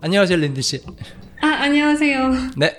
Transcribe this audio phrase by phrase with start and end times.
[0.00, 0.82] 안녕하세요, 린디 씨.
[1.40, 2.30] 아, 안녕하세요.
[2.56, 2.76] 네.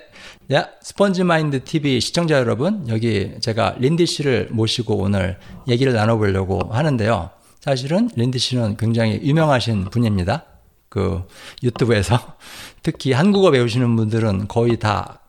[0.52, 5.38] 야, 스펀지 마인드 TV 시청자 여러분, 여기 제가 린디 씨를 모시고 오늘
[5.68, 7.30] 얘기를 나눠보려고 하는데요.
[7.60, 10.57] 사실은 린디 씨는 굉장히 유명하신 분입니다.
[10.88, 11.22] 그
[11.62, 12.18] 유튜브에서
[12.82, 15.20] 특히 한국어 배우시는 분들은 거의 다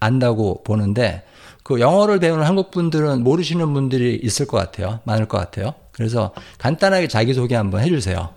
[0.00, 1.24] 안다고 보는데
[1.62, 5.00] 그 영어를 배우는 한국 분들은 모르시는 분들이 있을 것 같아요.
[5.04, 5.74] 많을 것 같아요.
[5.92, 8.30] 그래서 간단하게 자기소개 한번 해주세요.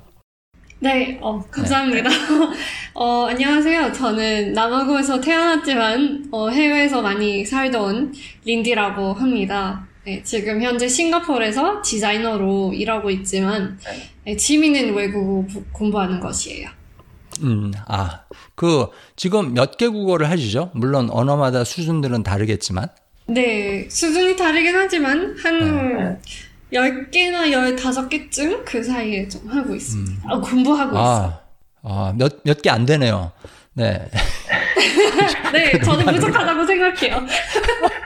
[0.79, 2.09] 네, 어, 감사합니다.
[2.09, 2.15] 네.
[2.95, 3.91] 어, 안녕하세요.
[3.93, 8.13] 저는 남아공에서 태어났지만 어, 해외에서 많이 살던
[8.45, 9.87] 린디라고 합니다.
[10.03, 13.77] 네, 지금 현재 싱가포르에서 디자이너로 일하고 있지만
[14.25, 16.69] 네, 취미는 외국어 공부하는 것이에요.
[17.43, 18.21] 음, 아,
[18.55, 20.71] 그 지금 몇 개 국어를 하시죠?
[20.73, 22.87] 물론 언어마다 수준들은 다르겠지만.
[23.27, 26.19] 네, 수준이 다르긴 하지만 한 네.
[26.73, 30.23] 10개나 15개쯤 그 사이에 좀 하고 있습니다.
[30.25, 30.29] 음.
[30.31, 31.39] 아, 공부하고 아, 있어요.
[31.83, 33.31] 아, 몇, 몇 개 안 되네요.
[33.73, 34.09] 네.
[35.53, 37.25] 네, 저는 부족하다고 생각해요.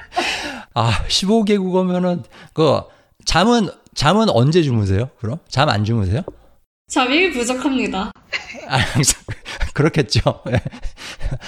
[0.76, 2.24] 아, 15개 국어면은,
[2.54, 2.82] 그,
[3.26, 5.10] 잠은, 잠은 언제 주무세요?
[5.20, 5.40] 그럼?
[5.50, 6.22] 잠 안 주무세요?
[6.90, 8.12] 잠이 부족합니다.
[8.68, 9.24] 아, 항상,
[9.74, 10.44] 그렇겠죠.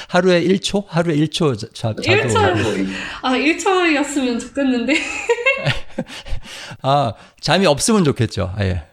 [0.07, 0.85] 하루에 1초?
[0.87, 2.01] 하루에 1초 자, 자도.
[2.01, 2.87] 1초,
[3.21, 4.95] 아, 1초였으면 좋겠는데.
[6.81, 8.53] 아, 잠이 없으면 좋겠죠.
[8.55, 8.83] 아예.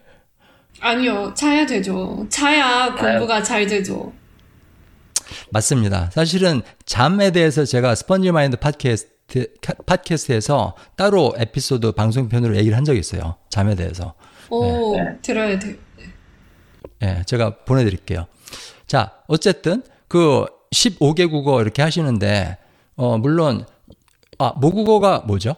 [0.81, 2.27] 아니요, 자야 되죠.
[2.29, 4.13] 자야 공부가 잘 되죠.
[5.49, 6.11] 맞습니다.
[6.13, 9.14] 사실은 잠에 대해서 제가 스펀지 마인드 팟캐스트,
[9.85, 13.35] 팟캐스트에서 따로 에피소드 방송편으로 얘기를 한 적이 있어요.
[13.49, 14.13] 잠에 대해서.
[14.49, 15.17] 오, 네.
[15.21, 15.75] 들어야 돼요.
[15.97, 16.05] 네.
[16.99, 18.27] 네, 제가 보내드릴게요.
[18.87, 22.57] 자, 어쨌든 그 15개 국어 이렇게 하시는데,
[22.95, 23.65] 어, 물론,
[24.37, 25.55] 아, 모국어가 뭐죠?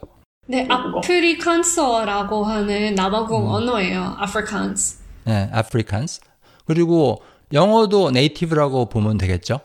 [0.48, 3.52] 네, 아프리칸스어라고 하는 남아공 음.
[3.52, 4.16] 언어예요.
[4.18, 5.00] 아프리칸스.
[5.26, 6.22] 네, 아프리칸스.
[6.66, 7.22] 그리고
[7.54, 9.60] 영어도 native라고 보면 되겠죠?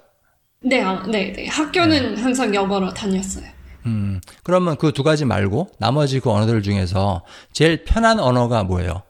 [0.61, 1.47] 네, 아, 네, 네.
[1.47, 2.23] 학교는 네.
[2.23, 3.47] 항상 영어로 다녔어요.
[3.87, 9.03] 음, 그러면 그 두 가지 말고 나머지 그 언어들 중에서 제일 편한 언어가 뭐예요?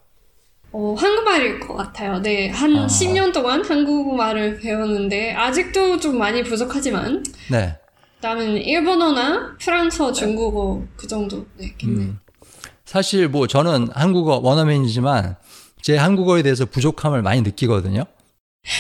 [0.73, 2.21] 어, 한국말일 것 같아요.
[2.23, 2.87] 네, 한 어.
[2.87, 7.77] 10년 동안 한국말을 배웠는데 아직도 좀 많이 부족하지만 네.
[8.17, 12.19] 그다음은 일본어나 프랑스어, 중국어 그 정도 네, 음.
[12.85, 15.37] 사실 뭐 저는 한국어 원어민이지만
[15.83, 18.05] 제 한국어에 대해서 부족함을 많이 느끼거든요.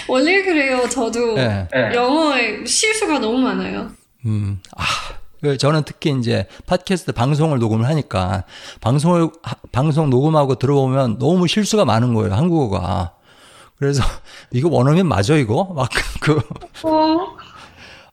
[0.06, 0.88] 원래 그래요.
[0.88, 1.66] 저도 네.
[1.74, 3.90] 영어에 실수가 너무 많아요.
[4.24, 5.21] 음, 아, 그
[5.58, 8.44] 저는 특히 이제 팟캐스트 방송을 녹음을 하니까
[8.80, 9.30] 방송을
[9.72, 12.34] 방송 녹음하고 들어보면 너무 실수가 많은 거예요.
[12.34, 13.14] 한국어가.
[13.78, 14.02] 그래서
[14.52, 15.88] 이거 원어민 맞아 이거 막
[16.22, 16.40] 그
[16.84, 17.36] 어.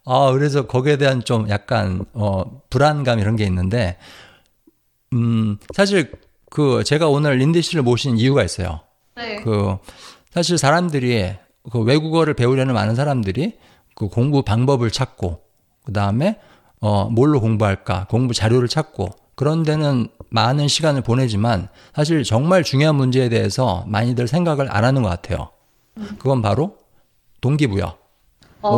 [0.06, 3.98] 아, 그래서 거기에 대한 좀 약간, 어, 불안감 이런 게 있는데,
[5.14, 6.12] 음, 사실
[6.50, 8.80] 그 제가 오늘 린디 씨를 모신 이유가 있어요.
[9.16, 9.36] 네.
[9.44, 9.78] 그,
[10.32, 11.36] 사실 사람들이
[11.72, 13.60] 그 외국어를 배우려는 많은 사람들이
[13.94, 15.44] 그 공부 방법을 찾고,
[15.86, 16.40] 그 다음에,
[16.82, 23.30] 어, 뭘로 공부할까, 공부 자료를 찾고, 그런 데는 많은 시간을 보내지만 사실 정말 중요한 문제에
[23.30, 25.52] 대해서 많이들 생각을 안 하는 것 같아요.
[26.18, 26.78] 그건 바로
[27.42, 27.98] 동기부여.
[28.62, 28.72] 어.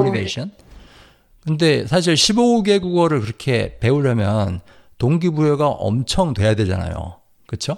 [1.44, 4.62] 근데 사실 15개 국어를 그렇게 배우려면
[5.00, 7.20] 동기부여가 엄청 돼야 되잖아요.
[7.48, 7.78] 그렇죠?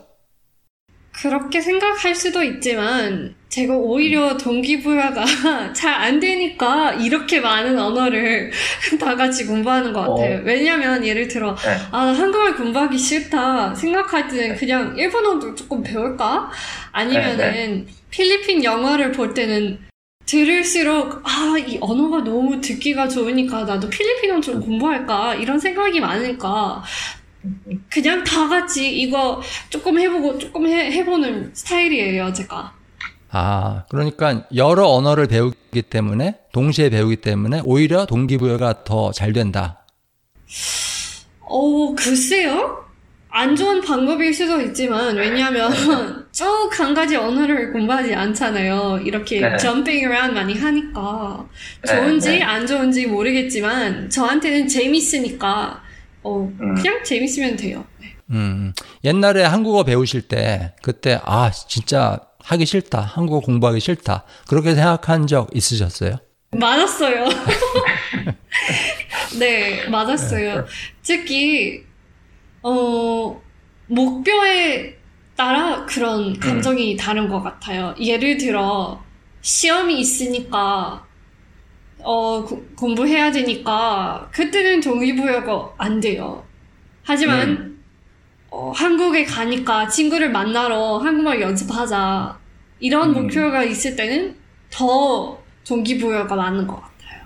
[1.14, 5.24] 그렇게 생각할 수도 있지만 제가 오히려 동기부여가
[5.74, 8.52] 잘 안 되니까 이렇게 많은 언어를
[9.00, 10.40] 다 같이 공부하는 것 같아요.
[10.40, 10.42] 어.
[10.44, 11.78] 왜냐면 예를 들어 네.
[11.92, 16.52] 아 한국말 공부하기 싫다 생각할 때는 그냥 일본어도 조금 배울까?
[16.92, 17.86] 아니면은 네, 네.
[18.10, 19.80] 필리핀 영어를 볼 때는
[20.26, 26.84] 들을수록 아, 이 언어가 너무 듣기가 좋으니까 나도 필리핀어 좀 공부할까 이런 생각이 많으니까
[27.90, 32.83] 그냥 다 같이 이거 조금 해보고 조금 해, 해보는 스타일이에요, 제가.
[33.36, 39.80] 아, 그러니까 여러 언어를 배우기 때문에 동시에 배우기 때문에 오히려 동기부여가 더 잘 된다.
[41.42, 42.84] 어, 글쎄요.
[43.36, 45.72] 안 좋은 방법일 수도 있지만 왜냐하면
[46.32, 49.00] 쭉 한 가지 언어를 공부하지 않잖아요.
[49.04, 49.58] 이렇게 네.
[49.58, 51.48] jumping around 많이 하니까
[51.88, 52.44] 좋은지 네, 네.
[52.44, 55.82] 안 좋은지 모르겠지만 저한테는 재밌으니까
[56.22, 56.76] 어, 음.
[56.76, 57.84] 그냥 재밌으면 돼요.
[58.00, 58.14] 네.
[58.30, 58.74] 음,
[59.04, 65.50] 옛날에 한국어 배우실 때 그때 아 진짜 하기 싫다 한국어 공부하기 싫다 그렇게 생각한 적
[65.54, 66.18] 있으셨어요?
[66.52, 67.26] 많았어요.
[69.40, 70.66] 네, 맞았어요.
[71.02, 71.84] 특히
[72.62, 73.42] 어,
[73.88, 74.98] 목표에
[75.36, 76.40] 따라 그런 음.
[76.40, 76.98] 감정이 음.
[76.98, 77.96] 다른 것 같아요.
[78.00, 79.04] 예를 들어,
[79.42, 81.06] 시험이 있으니까
[82.00, 86.46] 어 구, 공부해야 되니까 그때는 동기부여가 안 돼요.
[87.04, 87.73] 하지만 음.
[88.56, 92.38] 어, 한국에 가니까 친구를 만나러 한국말 연습하자
[92.80, 93.24] 이런 음.
[93.24, 94.36] 목표가 있을 때는
[94.70, 97.24] 더 동기부여가 많은 것 같아요.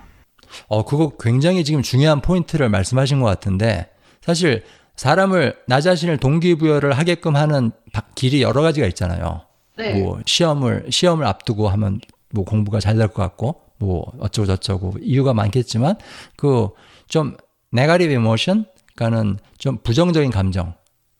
[0.70, 3.90] 어, 그거 굉장히 지금 중요한 포인트를 말씀하신 것 같은데,
[4.22, 4.64] 사실
[4.96, 9.42] 사람을, 나 자신을 동기부여를 하게끔 하는 바- 길이 여러 가지가 있잖아요.
[9.76, 10.00] 네.
[10.00, 12.00] 뭐, 시험을, 시험을 앞두고 하면
[12.32, 15.98] 뭐 공부가 잘 될 것 같고, 뭐, 어쩌고 저쩌고 이유가 많겠지만,
[16.38, 16.70] 그,
[17.10, 17.36] 좀,
[17.74, 18.64] 네가리브 이모션?
[18.96, 20.74] 그러니까는 좀 부정적인 감정.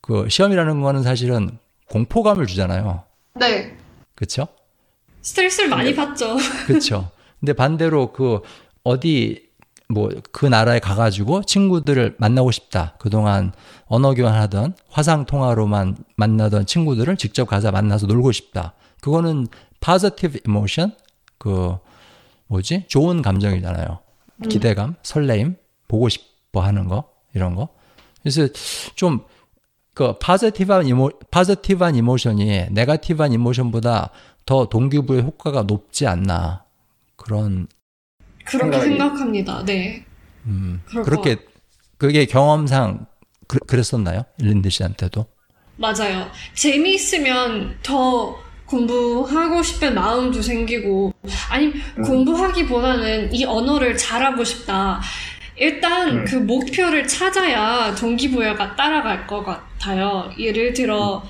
[0.08, 1.58] 그, 시험이라는 거는 사실은
[1.90, 3.04] 공포감을 주잖아요.
[3.34, 3.76] 네.
[4.14, 4.48] 그쵸?
[5.20, 6.36] 스트레스를 많이 받죠.
[6.66, 7.10] 그렇죠.
[7.38, 8.40] 근데 반대로 그
[8.82, 9.46] 어디
[9.90, 12.94] 뭐 그 나라에 가가지고 친구들을 만나고 싶다.
[12.98, 13.52] 그동안
[13.86, 18.72] 언어 교환하던 화상 통화로만 만나던 친구들을 직접 가서 만나서 놀고 싶다.
[19.00, 19.46] 그거는
[19.80, 20.92] positive emotion
[21.38, 21.76] 그
[22.46, 23.98] 뭐지 좋은 감정이잖아요.
[24.48, 25.56] 기대감, 설레임,
[25.86, 27.04] 보고 싶어 하는 거
[27.34, 27.68] 이런 거.
[28.22, 28.48] 그래서
[28.94, 29.20] 좀
[29.98, 34.10] 그 파지티브한 이모 파지티브한 이모션이 네가티브한 이모션보다
[34.46, 36.62] 더 동기부여 효과가 높지 않나
[37.16, 37.66] 그런
[38.44, 39.64] 그렇게 생각이- 생각합니다.
[39.64, 40.04] 네.
[40.46, 41.38] 음 그렇게
[41.96, 43.06] 그게 경험상
[43.48, 45.26] 그, 그랬었나요 린드 씨한테도
[45.78, 46.28] 맞아요.
[46.54, 48.36] 재미있으면 더
[48.66, 51.12] 공부하고 싶은 마음도 생기고,
[51.50, 52.02] 아니, 음.
[52.02, 55.00] 공부하기보다는 이 언어를 잘하고 싶다.
[55.58, 56.24] 일단 음.
[56.24, 60.30] 그 목표를 찾아야 동기부여가 따라갈 것 같아요.
[60.38, 61.22] 예를 들어,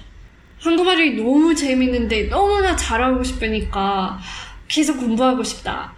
[0.60, 4.18] 한국말이 너무 재밌는데 너무나 잘하고 싶으니까
[4.66, 5.94] 계속 공부하고 싶다.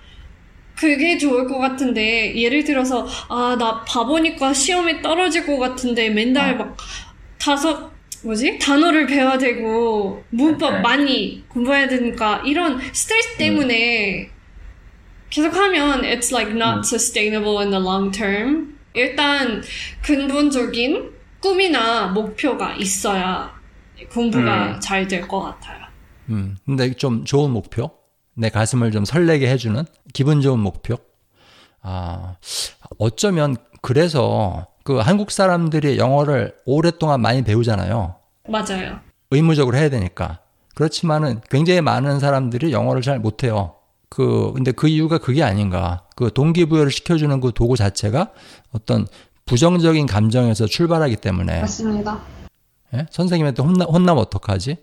[0.76, 6.74] 그게 좋을 것 같은데, 예를 들어서, 아, 나 바보니까 시험에 떨어질 것 같은데 맨날 막
[7.38, 7.90] 다섯,
[8.22, 8.58] 뭐지?
[8.58, 10.80] 단어를 배워야 되고, 문법 네.
[10.80, 14.30] 많이 공부해야 되니까, 이런 스트레스 때문에
[15.30, 16.82] 계속하면 it's like not 음.
[16.84, 18.78] sustainable in the long term.
[18.94, 19.62] 일단
[20.02, 23.52] 근본적인 꿈이나 목표가 있어야
[24.12, 24.80] 공부가 음.
[24.80, 25.86] 잘될 것 같아요.
[26.28, 27.90] 음 근데 좀 좋은 목표
[28.34, 30.96] 내 가슴을 좀 설레게 해주는 기분 좋은 목표
[31.82, 32.36] 아
[32.98, 38.16] 어쩌면 그래서 그 한국 사람들이 영어를 오랫동안 많이 배우잖아요
[38.48, 39.00] 맞아요.
[39.30, 40.40] 의무적으로 해야 되니까.
[40.74, 43.76] 그렇지만은 굉장히 많은 사람들이 영어를 잘 못해요.
[44.10, 46.04] 그, 근데 그 이유가 그게 아닌가.
[46.16, 48.32] 그 동기부여를 시켜주는 그 도구 자체가
[48.72, 49.06] 어떤
[49.46, 52.20] 부정적인 감정에서 출발하기 때문에, 맞습니다.
[52.94, 53.06] 예?
[53.10, 54.76] 선생님한테 혼나, 혼나면 어떡하지?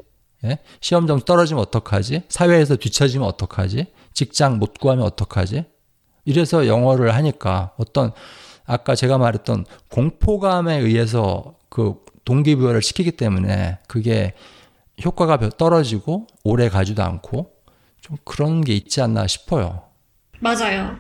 [0.46, 0.60] 예?
[0.82, 2.24] 시험 점수 떨어지면 어떡하지?
[2.30, 3.88] 사회에서 뒤처지면 어떡하지?
[4.14, 5.66] 직장 못 구하면 어떡하지?
[6.26, 8.12] 이래서 영어를 하니까 어떤
[8.66, 11.96] 아까 제가 말했던 공포감에 의해서 그
[12.26, 14.34] 동기부여를 시키기 때문에 그게
[15.04, 17.52] 효과가 별- 떨어지고 오래 가지도 않고
[18.08, 19.84] 좀 그런 게 있지 않나 싶어요.
[20.40, 20.98] 맞아요.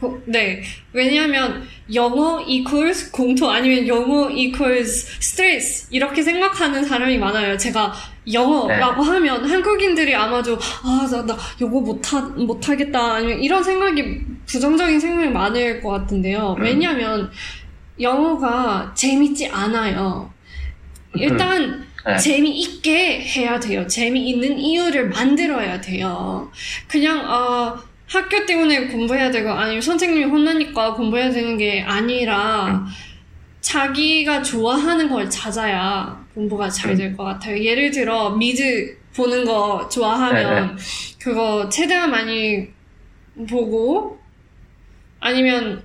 [0.00, 0.62] 고- 네.
[0.94, 7.58] 왜냐하면 영어 equals 공통 아니면 영어 equals 스트레스 이렇게 생각하는 사람이 많아요.
[7.58, 7.92] 제가
[8.32, 15.28] 영어라고 하면 한국인들이 아마도 아, 나, 나 영어 못하, 못하겠다 아니면 이런 생각이 부정적인 생각이
[15.28, 16.56] 많을 것 같은데요.
[16.58, 17.30] 왜냐하면
[18.00, 20.32] 영어가 재밌지 않아요.
[21.16, 22.18] 일단 네.
[22.18, 23.86] 재미있게 해야 돼요.
[23.86, 26.50] 재미있는 이유를 만들어야 돼요.
[26.88, 32.84] 그냥 아 학교 때문에 공부해야 되고 아니면 선생님이 혼나니까 공부해야 되는 게 아니라
[33.60, 37.62] 자기가 좋아하는 걸 찾아야 공부가 잘 될 것 같아요.
[37.62, 40.76] 예를 들어 미드 보는 거 좋아하면
[41.20, 42.68] 그거 최대한 많이
[43.48, 44.18] 보고
[45.20, 45.82] 아니면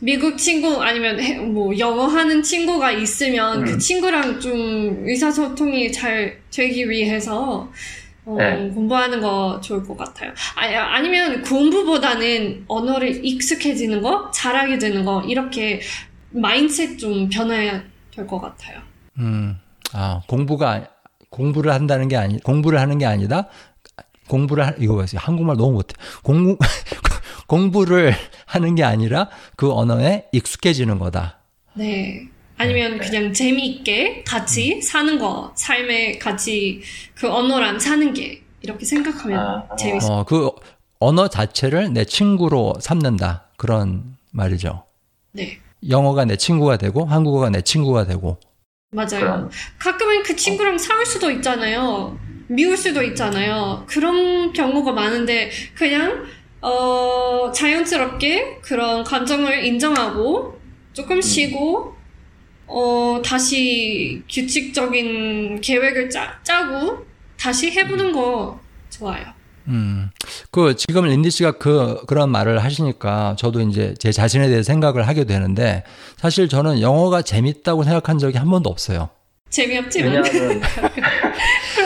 [0.00, 3.78] 미국 친구 아니면 해- 뭐 영어 하는 친구가 있으면 그 음.
[3.78, 7.70] 친구랑 좀 의사소통이 잘 되기 위해서
[8.24, 8.68] 어, 네.
[8.74, 10.32] 공부하는 거 좋을 것 같아요.
[10.56, 15.80] 아니, 아니면 공부보다는 언어를 익숙해지는 거, 잘하게 되는 거 이렇게
[16.30, 17.82] 마인드셋 좀 변해야
[18.14, 18.80] 될 것 같아요.
[19.18, 19.56] 음,
[19.92, 20.88] 아 공부가
[21.30, 23.48] 공부를 한다는 게 아니 공부를 하는 게 아니다.
[24.28, 25.20] 공부를 하, 이거 보세요.
[25.22, 25.94] 한국말 너무 못해.
[26.22, 26.58] 공부
[27.46, 28.14] 공부를
[28.46, 31.38] 하는 게 아니라 그 언어에 익숙해지는 거다.
[31.74, 32.28] 네.
[32.58, 36.80] 아니면 그냥 재미있게 같이 사는 거, 삶에 같이
[37.14, 39.76] 그 언어랑 사는 게 이렇게 생각하면 아, 아.
[39.76, 40.12] 재밌어요.
[40.12, 40.50] 어, 그
[40.98, 43.44] 언어 자체를 내 친구로 삼는다.
[43.56, 44.84] 그런 말이죠.
[45.32, 45.58] 네.
[45.88, 48.38] 영어가 내 친구가 되고 한국어가 내 친구가 되고.
[48.90, 49.20] 맞아요.
[49.20, 49.50] 그럼.
[49.78, 52.18] 가끔은 그 친구랑 싸울 수도 있잖아요.
[52.48, 53.84] 미울 수도 있잖아요.
[53.86, 56.26] 그런 경우가 많은데 그냥
[56.60, 60.58] 어 자연스럽게 그런 감정을 인정하고
[60.92, 61.94] 조금 쉬고
[62.66, 67.04] 어 다시 규칙적인 계획을 짜, 짜고
[67.38, 68.58] 다시 해보는 거
[68.90, 69.24] 좋아요.
[69.68, 70.10] 음,
[70.50, 75.24] 그 지금 린디 씨가 그 그런 말을 하시니까 저도 이제 제 자신에 대해 생각을 하게
[75.24, 75.82] 되는데
[76.16, 79.10] 사실 저는 영어가 재밌다고 생각한 적이 한 번도 없어요.
[79.50, 80.12] 재미없지만.
[80.12, 80.62] 왜냐하면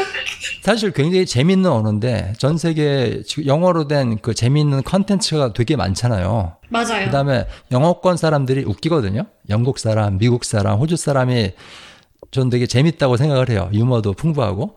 [0.62, 6.56] 사실 굉장히 재밌는 언어인데 전 세계 영어로 된 그 재밌는 컨텐츠가 되게 많잖아요.
[6.68, 7.06] 맞아요.
[7.06, 9.24] 그다음에 영어권 사람들이 웃기거든요.
[9.48, 11.52] 영국 사람, 미국 사람, 호주 사람이
[12.30, 13.70] 전 되게 재밌다고 생각을 해요.
[13.72, 14.76] 유머도 풍부하고.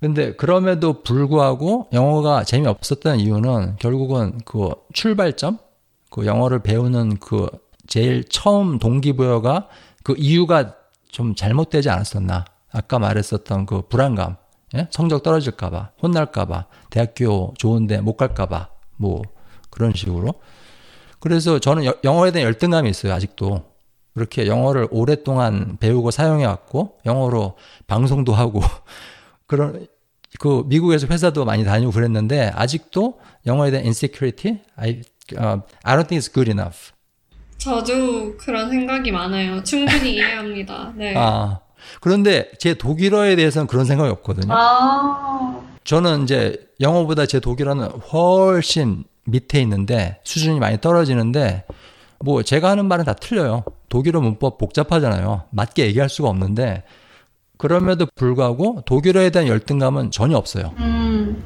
[0.00, 5.58] 근데 그럼에도 불구하고 영어가 재미없었던 이유는 결국은 그 출발점,
[6.10, 7.48] 그 영어를 배우는 그
[7.86, 9.68] 제일 처음 동기부여가
[10.02, 10.74] 그 이유가
[11.08, 12.44] 좀 잘못되지 않았었나.
[12.72, 14.36] 아까 말했었던 그 불안감,
[14.76, 14.88] 예?
[14.90, 19.22] 성적 떨어질까봐, 혼날까봐, 대학교 좋은데 못 갈까봐, 뭐
[19.70, 20.34] 그런 식으로.
[21.20, 23.70] 그래서 저는 여- 영어에 대한 열등감이 있어요, 아직도.
[24.14, 28.60] 그렇게 영어를 오랫동안 배우고 사용해왔고, 영어로 방송도 하고,
[29.46, 29.86] 그런,
[30.38, 34.60] 그, 미국에서 회사도 많이 다니고 그랬는데, 아직도 영어에 대한 insecurity?
[34.76, 35.02] I,
[35.32, 36.92] uh, I don't think it's good enough.
[37.58, 39.62] 저도 그런 생각이 많아요.
[39.62, 40.92] 충분히 이해합니다.
[40.96, 41.14] 네.
[41.16, 41.60] 아.
[42.00, 44.52] 그런데 제 독일어에 대해서는 그런 생각이 없거든요.
[44.52, 45.60] 아.
[45.84, 51.64] 저는 이제 영어보다 제 독일어는 훨씬 밑에 있는데 수준이 많이 떨어지는데
[52.20, 53.64] 뭐 제가 하는 말은 다 틀려요.
[53.88, 55.44] 독일어 문법 복잡하잖아요.
[55.50, 56.84] 맞게 얘기할 수가 없는데
[57.58, 60.74] 그럼에도 불구하고 독일어에 대한 열등감은 전혀 없어요.
[60.78, 61.44] 음.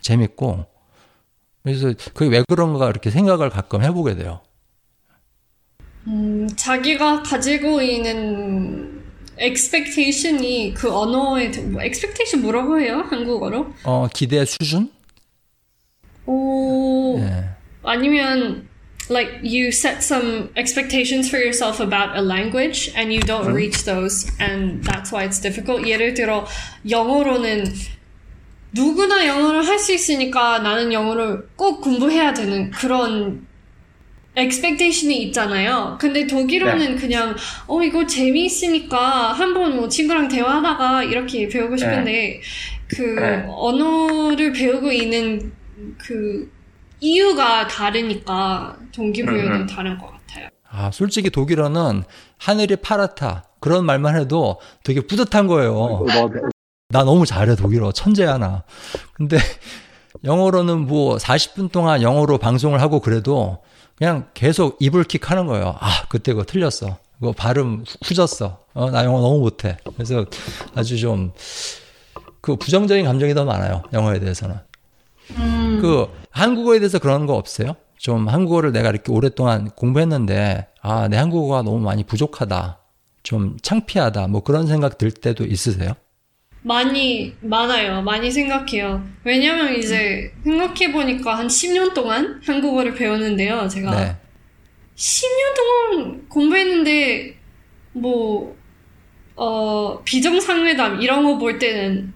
[0.00, 0.66] 재밌고
[1.62, 4.40] 그래서 그게 왜 그런가 이렇게 생각을 가끔 해보게 돼요.
[6.06, 8.85] 음, 자기가 가지고 있는
[9.38, 13.04] expectation이 그 언어에 뭐 expectation 뭐라고 해요?
[13.08, 13.66] 한국어로?
[13.84, 14.90] 어 기대 수준?
[16.26, 17.18] 오.
[17.20, 17.44] 예.
[17.82, 18.68] 아니면
[19.08, 24.26] like you set some expectations for yourself about a language and you don't reach those
[24.40, 25.86] and that's why it's difficult.
[25.88, 26.44] 예를 들어
[26.88, 27.64] 영어로는
[28.72, 33.46] 누구나 영어를 할 수 있으니까 나는 영어를 꼭 공부해야 되는 그런
[34.36, 35.96] expectation이 있잖아요.
[35.98, 37.34] 근데 독일어는 그냥
[37.66, 42.40] 어 이거 재미있으니까 한번 뭐 친구랑 대화하다가 이렇게 배우고 싶은데
[42.88, 43.44] 그 네.
[43.48, 45.52] 언어를 배우고 있는
[45.98, 46.50] 그
[47.00, 49.66] 이유가 다르니까 동기부여도 음, 음.
[49.66, 50.48] 다른 것 같아요.
[50.70, 52.04] 아 솔직히 독일어는
[52.38, 56.04] 하늘이 파랗다 그런 말만 해도 되게 뿌듯한 거예요.
[56.06, 56.28] 맞아.
[56.88, 58.64] 나 너무 잘해 독일어 천재야 나.
[59.14, 59.38] 근데
[60.24, 63.58] 영어로는 뭐 40분 동안 영어로 방송을 하고 그래도
[63.96, 65.76] 그냥 계속 이불킥 하는 거예요.
[65.80, 66.98] 아 그때 그거 틀렸어.
[67.18, 68.58] 그거 발음 후졌어.
[68.74, 69.76] 어, 나 영어 너무 못해.
[69.96, 70.24] 그래서
[70.74, 71.32] 아주 좀
[72.46, 73.82] 그 부정적인 감정이 더 많아요.
[73.92, 74.54] 영어에 대해서는.
[75.32, 75.80] 음.
[75.82, 77.74] 그 한국어에 대해서 그런 거 없어요?
[77.98, 82.78] 좀 한국어를 내가 이렇게 오랫동안 공부했는데 아 내 한국어가 너무 많이 부족하다.
[83.24, 84.28] 좀 창피하다.
[84.28, 85.90] 뭐 그런 생각 들 때도 있으세요?
[86.66, 88.02] 많이 많아요.
[88.02, 89.06] 많이 생각해요.
[89.22, 93.68] 왜냐면 이제 생각해 보니까 한 10년 동안 한국어를 배웠는데요.
[93.68, 94.16] 제가 네.
[94.96, 97.36] 10년 동안 공부했는데
[97.92, 98.56] 뭐
[99.36, 102.12] 어, 비정상회담 이런 거 볼 때는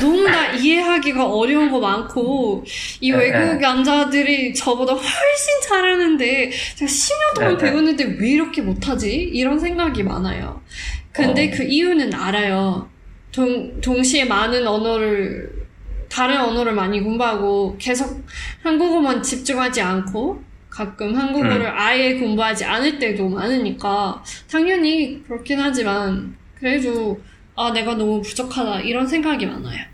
[0.00, 2.64] 너무나 이해하기가 어려운 거 많고
[3.00, 3.54] 이 네, 외국 네.
[3.58, 7.70] 남자들이 저보다 훨씬 잘하는데 제가 10년 동안 네, 네.
[7.70, 9.12] 배웠는데 왜 이렇게 못하지?
[9.12, 10.62] 이런 생각이 많아요.
[11.10, 11.56] 근데 어.
[11.56, 12.91] 그 이유는 알아요.
[13.32, 15.66] 동, 동시에 많은 언어를
[16.08, 18.22] 다른 언어를 많이 공부하고 계속
[18.62, 21.72] 한국어만 집중하지 않고 가끔 한국어를 음.
[21.74, 27.20] 아예 공부하지 않을 때도 많으니까 당연히 그렇긴 하지만 그래도
[27.54, 29.84] 아 내가 너무 부족하다 이런 생각이 많아요.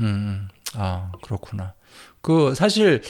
[0.00, 1.74] 음, 아, 그렇구나.
[2.20, 3.02] 그, 사실,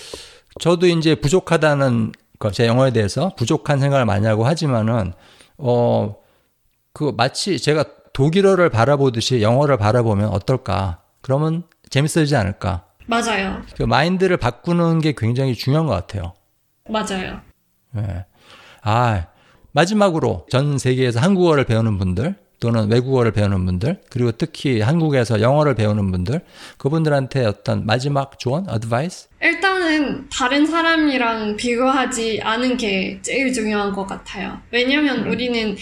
[0.61, 5.13] 저도 이제 부족하다는, 거, 제 영어에 대해서 부족한 생각을 많이 하고 하지만은,
[5.59, 6.17] 어,
[6.93, 7.85] 그, 마치 제가
[8.17, 11.03] 독일어를 바라보듯이 영어를 바라보면 어떨까?
[11.21, 12.87] 그러면 재밌어지지 않을까?
[13.05, 16.33] 맞아요, 그 마인드를 바꾸는 게 굉장히 중요한 것 같아요.
[16.89, 17.43] 맞아요.
[17.99, 18.25] 예.
[18.81, 19.27] 아,
[19.73, 26.11] 마지막으로 전 세계에서 한국어를 배우는 분들 또는 외국어를 배우는 분들 그리고 특히 한국에서 영어를 배우는
[26.11, 26.41] 분들
[26.79, 29.29] 그분들한테 어떤 마지막 조언, 어드바이스?
[29.43, 34.59] 일단은 다른 사람이랑 비교하지 않은 게 제일 중요한 것 같아요.
[34.71, 35.77] 왜냐면 우리는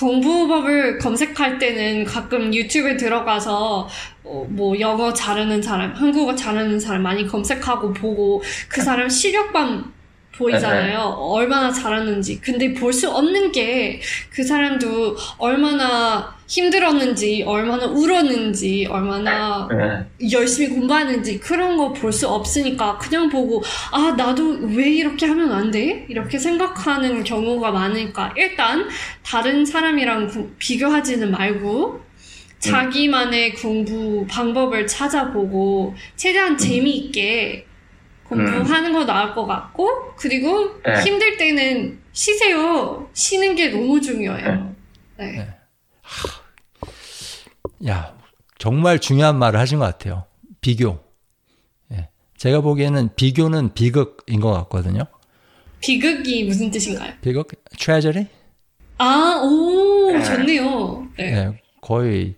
[0.00, 3.88] 공부법을 검색할 때는 가끔 유튜브에 들어가서
[4.24, 9.92] 어, 뭐 영어 잘하는 사람, 한국어 잘하는 사람 많이 검색하고 보고 그 사람 실력만
[10.36, 11.00] 보이잖아요.
[11.00, 12.40] 얼마나 잘하는지.
[12.40, 14.00] 근데 볼 수 없는 게
[14.32, 20.30] 그 사람도 얼마나 힘들었는지, 얼마나 울었는지, 얼마나 네.
[20.32, 25.70] 열심히 공부하는지 그런 거 볼 수 없으니까 그냥 보고 아 나도 왜 이렇게 하면 안
[25.70, 26.06] 돼?
[26.08, 28.88] 이렇게 생각하는 경우가 많으니까 일단
[29.24, 32.00] 다른 사람이랑 구- 비교하지는 말고
[32.58, 37.64] 자기만의 공부 방법을 찾아보고 최대한 재미있게
[38.24, 41.00] 공부하는 거 나을 것 같고 그리고 네.
[41.04, 43.08] 힘들 때는 쉬세요.
[43.12, 44.74] 쉬는 게 너무 중요해요.
[45.16, 45.48] 네.
[47.86, 48.16] 야,
[48.58, 50.24] 정말 중요한 말을 하신 것 같아요.
[50.60, 51.00] 비교.
[51.92, 52.08] 예.
[52.36, 55.04] 제가 보기에는 비교는 비극인 것 같거든요.
[55.80, 57.14] 비극이 무슨 뜻인가요?
[57.22, 57.48] 비극?
[57.78, 58.26] treasury?
[58.98, 60.22] 아, 오, 네.
[60.22, 61.08] 좋네요.
[61.16, 61.24] 네.
[61.24, 62.34] 예, 거의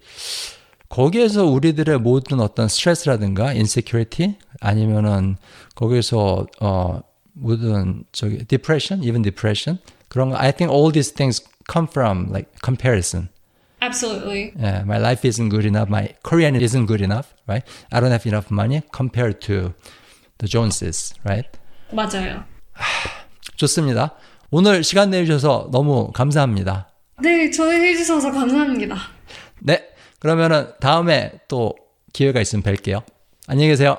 [0.89, 5.37] 거기에서 우리들의 모든 어떤 스트레스라든가 insecurity 아니면은
[5.75, 7.01] 거기서 어
[7.33, 12.51] 모든 저기 depression, even depression 그런 거 I think all these things come from like
[12.63, 13.29] comparison.
[13.83, 14.53] Absolutely.
[14.57, 15.89] Yeah, my life isn't good enough.
[15.89, 17.65] My Korean isn't good enough, right?
[17.91, 19.75] I don't have enough money compared to
[20.39, 21.49] the Joneses, right?
[21.91, 22.45] 맞아요.
[23.57, 24.15] 좋습니다.
[24.53, 26.91] 오늘 시간 내주셔서 너무 감사합니다.
[27.21, 28.97] 네, 초대해주셔서 감사합니다.
[29.59, 29.89] 네,
[30.21, 31.75] 그러면은 다음에 또
[32.13, 33.03] 기회가 있으면 뵐게요.
[33.49, 33.99] 안녕히 계세요.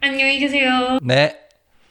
[0.00, 0.98] 안녕히 계세요.
[1.02, 1.45] 네.